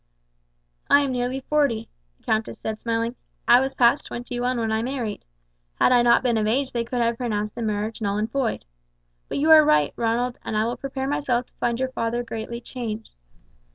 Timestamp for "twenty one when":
4.07-4.71